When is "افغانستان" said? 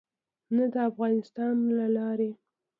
0.89-1.55